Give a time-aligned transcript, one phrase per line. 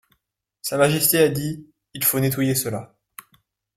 [0.63, 1.63] Sa majesté a dit:
[1.93, 2.95] «Il faut nettoyer cela.